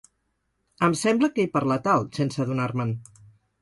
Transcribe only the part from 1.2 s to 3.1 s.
que he parlat alt, sense adonar-me'n.